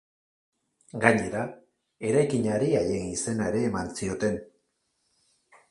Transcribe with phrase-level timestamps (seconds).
[1.03, 1.43] Gainera,
[2.11, 4.45] eraikinari haien izena ere eman zioten.